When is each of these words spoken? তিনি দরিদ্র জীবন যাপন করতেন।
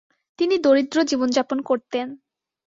তিনি 0.39 0.55
দরিদ্র 0.57 0.97
জীবন 1.03 1.29
যাপন 1.31 1.57
করতেন। 1.61 2.07